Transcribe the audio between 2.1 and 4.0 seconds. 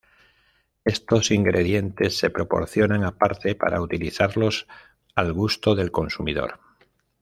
se proporcionan aparte para